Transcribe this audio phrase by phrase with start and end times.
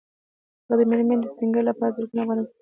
[0.69, 2.57] هغه د مېرمنې د سینګار لپاره زرګونه افغانۍ ورکوي